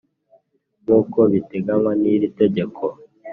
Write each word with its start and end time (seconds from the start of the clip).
nk 0.83 0.89
uko 0.99 1.19
biteganywa 1.31 1.91
n 2.01 2.03
iri 2.13 2.27
tegeko 2.39 2.83